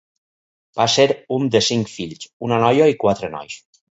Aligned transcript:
Va 0.79 0.87
ser 0.93 1.05
un 1.35 1.45
de 1.57 1.61
cinc 1.67 1.93
fills, 1.97 2.27
una 2.47 2.61
noia 2.65 2.91
i 2.95 2.99
quatre 3.07 3.33
nois. 3.39 3.63